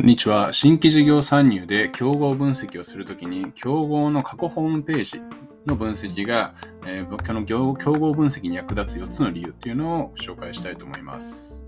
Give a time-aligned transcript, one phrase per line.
[0.00, 0.54] こんにちは。
[0.54, 5.20] 新規事業参入で競合分析をするときに、競合の過去ホームページ
[5.66, 6.54] の分析が、
[6.86, 11.66] えー、の競合分析に役立つ4つの理由っていうのを紹介したいと思います。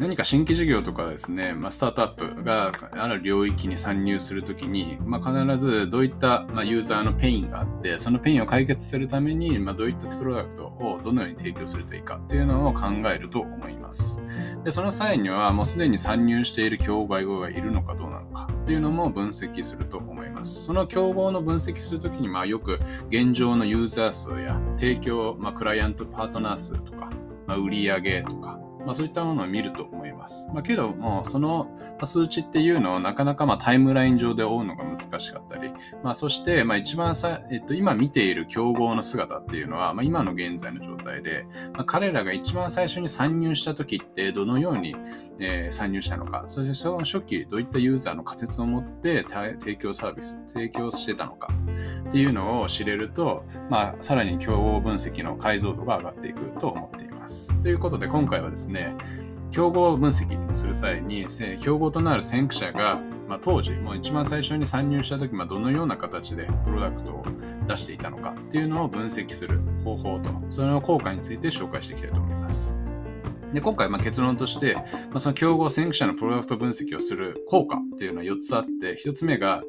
[0.00, 14.22] 何か新規事業とかですね、まあ、スタートアップがある領域に参入するときに、まあ、必ずどういった、まあ、ユーザーのペインがあって、そのペインを解決するために、まあ、どういったプロダクトをどのように提供するといいかっていうのを考えると思います。
[14.64, 20.64] で、その際にはもうすでに参入している競合がいるのかどうなのかっていうのも分析すると思います。
[20.64, 27.10] その競合の分析するときに、まあ、よく現状のユーザー数や提供、まあ、クライアントパートナー数とか、
[27.46, 30.48] まあ、売上とか、まあ、そういったものを見ると思います。
[30.52, 31.68] まあ、けども、その
[32.02, 44.96] 数値っていうのをなかなかまタイムライン上で追うのが難しかったり、まあ、そして、まあ、一番さ、えっと、今見ている競合の姿っていうのは、まあ、今の現在の状態で、ま、彼らが一番最初に参入した時ってどのように、
[45.38, 51.52] え、参入したのか、そしてその初期どういったユーザーの仮説を持って提供サービス、提供してたのか
[52.08, 57.09] っていうのを知れると、まあ、さらに競合分析の解像度が上がっていくと思っています。
[57.62, 58.94] ということで今回はですね、
[59.50, 61.26] 競合分析する際に、
[61.60, 67.24] 競合となる先駆者が、まあ、当時、もう一番最初に参入した時、まあ、どのような形でプロダクトを
[67.66, 72.78] 出していたのかっていうのを分析する方法と、その効果について紹介していきたいと思います。
[73.52, 74.82] で今回ま結論として、ま
[75.14, 79.64] あ、その競合先駆者のプロダクト分析をする効果っていうのは4つあって、1つ目が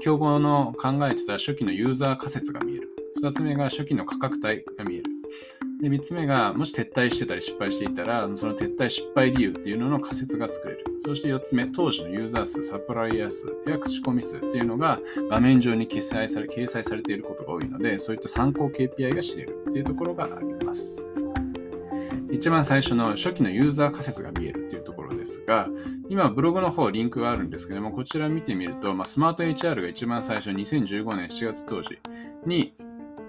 [0.00, 2.88] 競合の考えてた初期のユーザー仮説が見える。
[3.22, 5.04] 2つ目が初期の価格帯が見える。
[5.82, 10.84] で、3つ目が、もし撤退してたり失敗していたら、その撤退失敗理由っていうのの仮説が作れる。
[11.00, 21.08] そして4つ目、当時のユーザー数、サプライヤー数や口コミ数っていうのが画面上に掲載され掲載されていることが多いので、そういった参考 KPI が知れるっていうところがあります。
[22.30, 25.68] 一番最初の初期のユーザー仮説が見えるっていうところですが、
[26.08, 31.98] 今ブログの方リンクがあるんですけども、こちら見てみると、まあ、スマート HR が一番最初2015年7月当時
[32.46, 32.72] に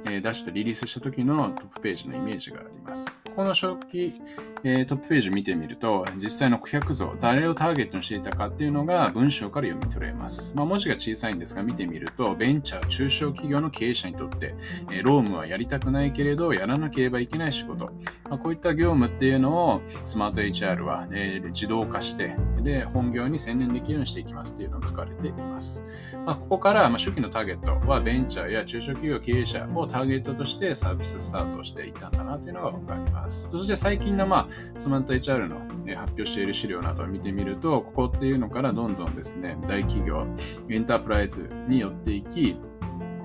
[0.09, 3.17] え出したリリースした時のトップページのイメージがあります。
[3.25, 4.21] ここの初期、
[4.63, 10.55] えトップページ見てみると、実際の顧客像、誰をターゲットにしていたかっていうのが文章から読み取れます。
[10.55, 14.55] まあ、文字が小さいんですが、見てみると、ベンチャー、中小企業の経営者にとって、
[14.91, 17.85] えロームはやりたくないけれど、やらなければいけない仕事。
[18.29, 25.83] まあ、こういった業務っていうのを、スマート HR は、え自動化して、で、本業に専念できるようにしていきますっていうのが書かれています。
[26.25, 33.49] まあ、ここから、ま初期のターゲットは、ベンチャーや中小企業経営者をターゲットとしてサービススタートしていたんだなというのがわかります。
[33.51, 40.25] そして最近の、まあ、スマート HR の、ね、発表している資料などを見てみると、ここっていうのからどんどんですね、大企業、
[40.67, 42.57] エンタープライズによっていき、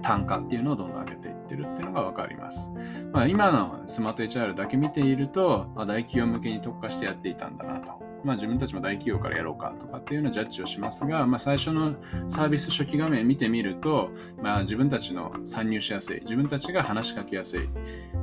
[0.02, 2.70] 単価っていうのをどんどん上げていってるっていうのがわかります。
[3.12, 8.07] まあ、今のスマート HR だけ見ていると、大企業向けに特化してやっていたんだなと。
[8.24, 11.94] まあ、自分たちも大企業からやろうかとかっていうのをジャッジをしますが、まあ、最初の
[12.28, 14.10] サービス初期画面見てみると、
[14.42, 17.68] まあ、自分たちの参入しやすい、自分たちが話しかけやすい、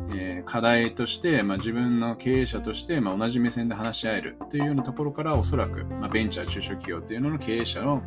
[0.09, 8.01] えー、課題として、まあ、自分の経営者として、まあ、同じ目線で話し合えるというようなところからおそらく、まあ、ベンチャー中小企業っていうのの経営者の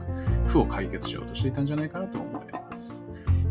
[0.46, 3.07] 負を解決しようとしていたんじゃないかなと思います。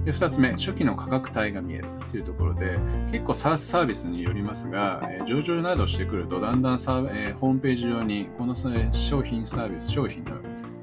[0.08, 2.80] で2つ目、初期の価格帯が見えるというところで、
[3.12, 10.38] 結構 SaaS サービスによりますが、えー、上場などしてくると、だんだんサー、えー、ホームページ上に、この商品サービス、商品の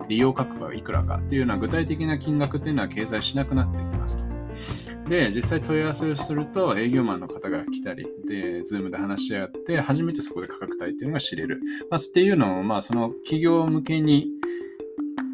[0.09, 4.25] 利用価格はいくらかっていうのは具体的な金額っていうのは掲載しなくなってきますと。
[5.09, 11.63] で、実際問い合わせをすると営業マンの方が来たり、で、ズームで話し合って、初めてそこで価格帯っていうのが知れる。
[11.91, 14.29] まあ、っていうのを、まあ、その企業向けに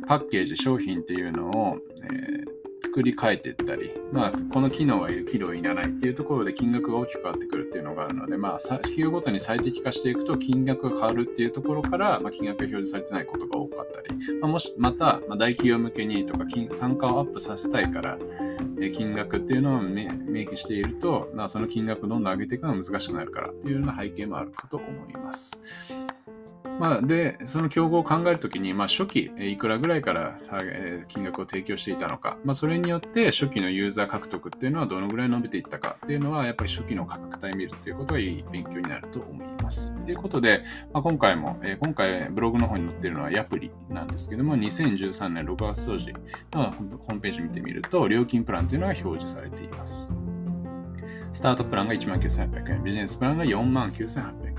[0.07, 2.50] パッケージ、商品っていうのを、えー
[2.91, 16.45] 作り変えていったり、まあ、この機能はいる、機能いらないっていうところで金額が大きく変わってくるっていうのがあるので、まあ、企業ごとに最適化していくと金額が変わるっていうところから、まあ、金額が表示されてないことが多かったり、まあ、もし、また、まあ、大企業向けにとか
[16.81, 18.19] 単価をアップさせたいから、
[18.81, 25.61] え金額っていうのを明記していると、まあ、その金額をどんどん上げていくのが難しくなるからっていうような背景もあるかと思います。
[26.81, 30.35] まあ、で、その競合を考えるときに、まあ、初期、いくらぐらいから
[31.09, 39.95] 金額を提供していたのか、まあ、それによって初期のユーザー獲得っていうのはどのぐらい伸びていったかっていうのは、やっぱり初期の価格帯見るっていうことがいい勉強になると思います。
[40.07, 46.15] ということで、まあ、今回も、え、今回ブログの方に載ってるのはヤプリなんですけども、2013年6月当時
[46.55, 50.11] のホームページ見てみると、料金プランっていうのが表示されています。
[51.33, 54.50] スタートプランが19,800円、ビジネスプランが49,800円。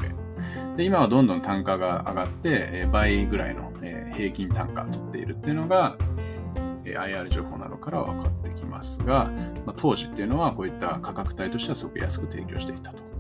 [0.78, 5.98] で、今はどんどん単価が上がって、え倍ぐらいの、え平均単価を取っているっていうのが、
[6.86, 9.32] え IR 情報などから分かってきますが、
[9.66, 13.12] まあ、当時っていうのはこういった価格帯としてはすごく安く提供していたと。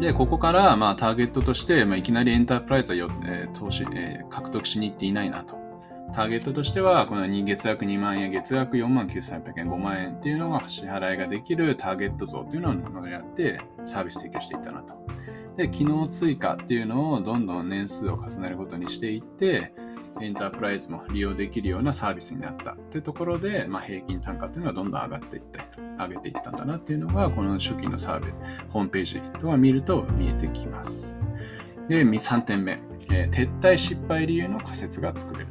[0.00, 5.58] で、ここから、まあ、ターゲットとして、まあ、いきなりエンタープライズはよ、えー、投資、えー、獲得しに行っていないなと。
[6.12, 14.94] ターゲットとしては、この月額2万円、月額4万9800円、5万円っていうのが支払いができるターゲット像っていうのをやってサービス提供していたなと。
[15.60, 19.74] で、機能追加っていうのをどんどん年数を重ねることにしていって、
[20.22, 28.32] エンタープライズも利用できるようなサービスになったってところで、まあ、平均単価っていうのはどんどん上がっていった上げていったんだなっていうのが、この初期のサービス、
[28.70, 31.20] ホームページとか見ると見えてきます。
[31.88, 32.78] で、3点目、
[33.10, 35.48] えー、撤退失敗理由の仮説が作れる。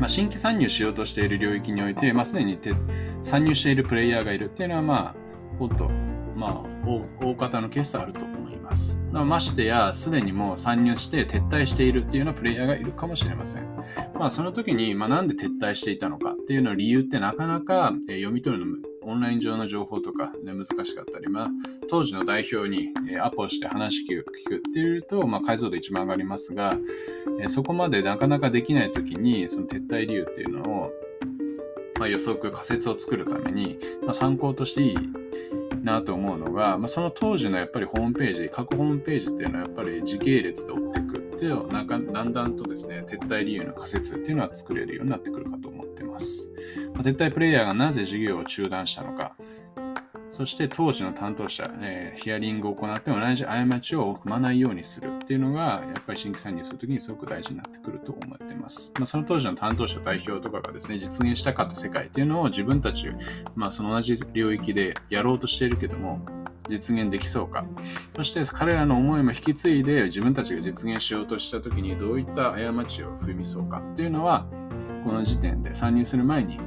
[0.00, 2.58] まあ、新規参入しようとしている領域において、まあ、すでに
[3.22, 5.88] 参入しているプレイヤーがいるっていうのは、まあ、もっと、
[6.34, 6.62] まあ、
[7.24, 8.31] 大方のケースあると。
[9.12, 13.66] ましてや、すでにもう参入して撤退しているっていうようなプレイヤーがいるかもしれません。
[14.14, 21.50] まあ、その時に、まあ、なんで撤退していたのかっていうの理由ってなかなか、読み取るのオンライン上の情報とかで難しかったり、まあ、
[21.88, 26.76] 当時の代表に、えアポして話聞くっていうと、まあ、解像度一番上がりますが、
[27.40, 30.92] えそこまでなかなかできない時にその撤退理由っていうのを、
[31.98, 34.96] まあ、予測仮説を作るために、まあ、参考としていい
[35.82, 46.50] なと思うのが、まあ、その当時のやっぱりホームページ各ホームページっていうのはやっぱり時系列で追っていくっていうのかだんだんとですね撤退理由の仮説っていうのは作れるようになってくるかと思ってます。
[46.94, 49.34] まあ、撤退プレイヤーがなぜ事業を中断したのか、
[50.32, 58.92] そして当時の担当者、えー、ヒアリングを行って同じ過ちを踏まないようにするっていうのが、やっぱり新規参入するときにすごく大事になってくると思っています。
[58.96, 63.08] まあ、その当時の担当者代表とかがですね、実現したかった世界っていうのを自分たち、
[63.54, 66.20] まあ、その同じ領域でやろうとしているけども、
[66.70, 67.66] 実現できそうか。
[68.16, 74.46] そして彼らの思いも引き継いで自分たちが実現しようとしたときにどういった過ちを踏みそうかっていうのは、
[75.04, 76.58] この時点で参入する前に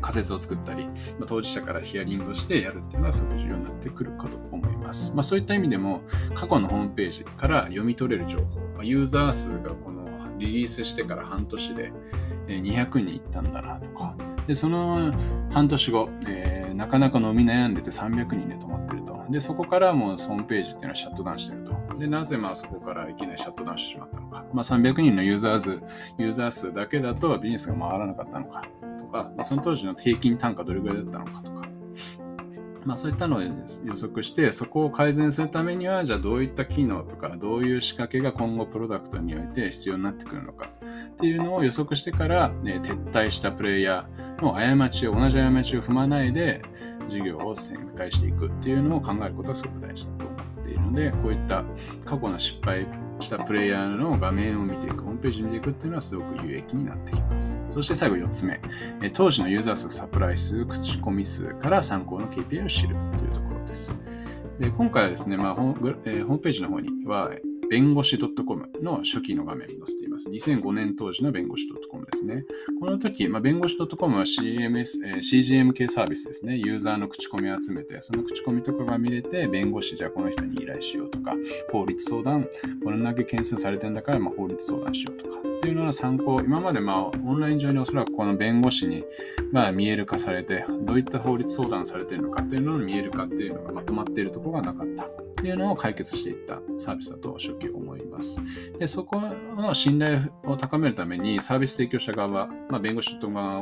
[0.00, 0.86] 仮説を作ったり、
[1.18, 5.12] ま、当事者からヒアリングをしてやるっていうのはすごく重要になってくるかと思います。
[5.14, 6.02] まあ、そういった意味でも
[6.34, 10.04] 過去のホームページから読み取れる情報、ま、ユーザー数がこの
[10.38, 11.92] リリースしてから半年で
[12.46, 14.14] 200人いったんだなとか、
[14.46, 15.12] でその
[15.50, 19.14] 半年後、えー、なかなか伸び悩んでて300人で止まってると。
[19.30, 21.98] で、そこからもうホームページっていうのはシャットダウンしてると。
[21.98, 24.44] で、なぜまあそこからいきなりシャットダウンしてしまったのか。
[24.52, 25.70] まあ300人のユーザー数、
[26.18, 28.64] ユーザー数だけだとビジネスが回らなかったのか。
[29.14, 31.68] か、まあ、その当時の平均単価どれぐらいだったのかとか、
[32.84, 33.50] まあ、そういったのを予
[33.94, 40.70] 測して、そこを改善するためには、じゃあどういった機能とか、どういう仕掛けが今後プロダクトにおいて必要になってくるのか。
[41.12, 46.62] っていうのを予測してから、ね、撤退したプレイヤーの過ちを、同じ過ちを踏まないで、
[47.08, 50.33] 事業を展開していくっていうのを考えることがすごく大事だと思って
[50.74, 51.64] いるので、こういった
[52.04, 52.86] 過去の失敗
[53.20, 57.62] したプレイヤーの画面を見ていく、ホームページ見ていくっていうのはすごく有益になってきます。
[57.68, 58.60] そして最後4つ目、
[59.12, 63.96] 当時のユーザー数、サプライ数、口コミ数から参考の KPI を知るというところです。
[64.58, 67.30] で今回はですね、まあホえー、ホームページの方には、
[67.70, 70.28] 弁護士 .com の初期の画面に載せています。
[70.28, 72.44] 2005年当時の弁護士 .com ですね。
[72.80, 76.56] この時、まあ、弁護士 .com は CMS、えー、CGM 系サービスですね。
[76.56, 81.34] ユーザーの口コミを集めて、その口コミとかが見れて、弁護士じゃあこの人に依頼しようとか、
[81.72, 82.48] 法律相談、
[82.82, 89.04] これだけ件数されてんだから、まあ、法律相談しようとか、っていうのの参考、今までまあオンライン上におそらくこの弁護士に
[89.52, 95.33] が見える化されて、どういった法律相談されてるのかっていうのが見えるかっていうのがまとまっているところがなかった。
[95.44, 98.42] っていうのを解決していったサービスだと初期思います。
[98.78, 103.60] でそこの信頼を高めるためにサービス提供者側、まあ、弁護士と側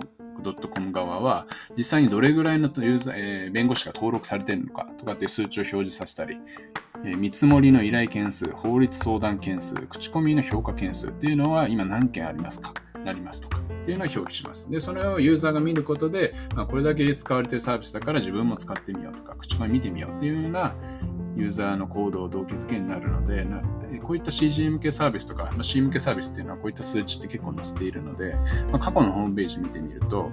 [0.72, 6.38] .com 側は実際にどれぐらいのユーザー、えー、弁護士が登録されているのかとかっていう数値を表示させたり、
[7.04, 12.72] えー、見積もりの依頼件数、法律相談件数、口コミの評価件数っていうのは今何件ありますか？
[13.04, 14.70] なりますとかっていうのを表記します。
[14.70, 20.72] で、それをユーザーが見ることで、まあ、これだけ使われているサービスだから自分も使ってみようとか、口コミ見てみようっていうような
[21.36, 23.46] ユーザーの行動を動機づけになるので、
[24.02, 28.34] こういった CG 向けサービスとか、まあ、C 向けサービスっていうのはこういった数値って結構載せているので、
[28.70, 30.30] まあ、過去のホームページ見てみると、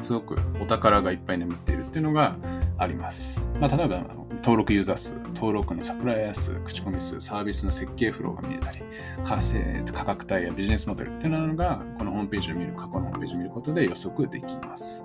[0.00, 2.36] すごくお宝がいっぱい眠っているっていうのが
[2.78, 3.48] あります。
[3.60, 4.04] まあ、例えば、
[4.42, 8.80] 登録ユーザー数、登録のサプライヤー数、口コミ数、サービスの設計フローが見れたり、
[9.24, 15.04] 価格帯やビジネスモデルっていうのが、このホームページを見る、過去のホームページを見ることで予測できます。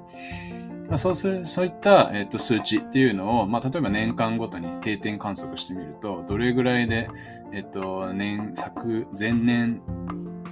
[0.94, 7.10] まあ、そうするそういった、えー、と数値っていうのを、まあ、例えば年間ごとに定点観測してみると、どれぐらいで、
[7.52, 9.82] え、ー、と、年、昨、前年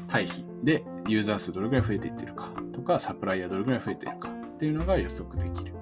[0.07, 5.75] 対比でユーザー数どれぐらい増えていってるかとか、サプライヤーどれぐらい増えてるかっていうのが予測できる。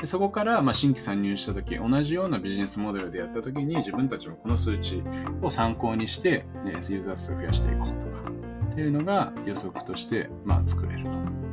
[0.00, 5.04] でそこから、まあ、新規参入したとき、同じようなビジネスモデルでやったときに、自分たちもこの数値
[5.40, 8.28] を参考にして、ね、ユーザー数を増やしていこうとか
[8.72, 11.49] っていうのが予測として、まあ、作れると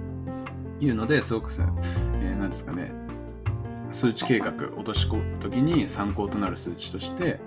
[0.80, 1.72] いうので、すごくさ、
[2.22, 2.92] えー、なんですかね、
[3.92, 7.40] 数値計画落とし込むときに参考となる数値として、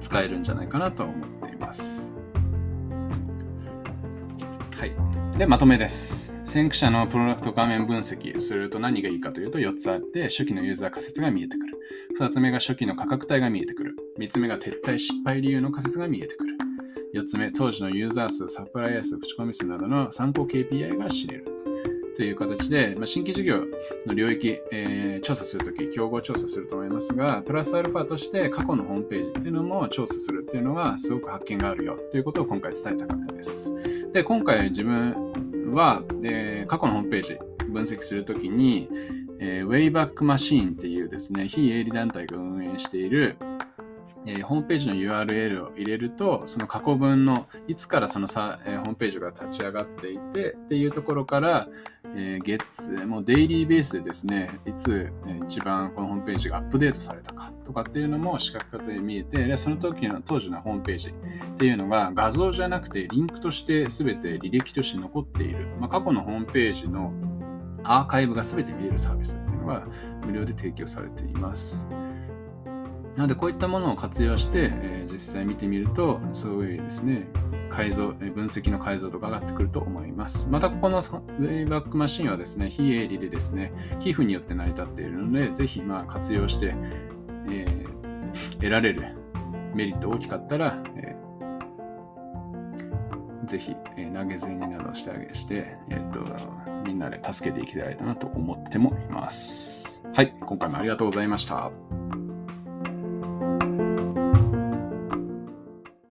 [0.00, 2.16] 使えるんじゃないかなと思っています。
[4.76, 5.38] はい。
[5.38, 6.34] で、まとめです。
[6.44, 11.78] 先駆者のプロダクト画面分析すると何がいいかというと4つあって、初期のユーザー仮説が見えてくる。
[12.20, 13.96] 2つ目が初期の価格帯が見えてくる。
[14.18, 16.56] 3つ目が撤退失敗理由の仮説が見えてくる。
[17.14, 21.55] 4つ目、当時のユーザー数、サプライヤー数、口コミ数などの参考 KPI が知れる。
[22.16, 23.64] という形で、まあ、新規事業
[24.06, 33.74] の領域、えー、調査するとき、競合調査すると思いますが、プラスアルファとして過去のホームページっていうのも調査するっていうのはすごく発見があるよということを今回伝えたかったです。
[34.12, 38.88] で、今回自分は、えー、過去のホームページ分析するときに、
[39.38, 43.36] えー、Wayback Machine っていうですね、非営利団体が運営している
[44.26, 51.68] えー、ホームページの URL を入れると、その過去分のいつからそのさ、え、ホームページが立ち上がっていてっていうところから、
[52.14, 67.12] えー、月、もうデイリーベースでですね、いつ、え一番このホームページがアップデートされたかとかっていうのも視覚化で見えて、でその時の当時のホームページっていうのが画像じゃなくてリンクとして全て履歴として残っている、まあ、過去のホームページの
[67.84, 69.86] アーカイブが全て見えるサービスっていうのが
[70.24, 71.88] 無料で提供されています。
[73.16, 77.26] なのでこういったものを活用して、え、実際見てみるとそういうですね
[77.68, 80.48] 改造分析の解像度が上がってくると思います。
[80.48, 86.74] またここのウェイバックマシンはですね非営利でですね寄付によって成り立っているのでぜひまあ活用して、
[87.48, 89.16] えー、得られる
[89.74, 96.20] メリット大きかったら、えー、ぜひ、えー、投げ銭などしてあげして、えーと、
[96.84, 100.02] みんなで助けていきたらいなと思ってもいます。
[100.14, 101.70] はい、今回もありがとうございました。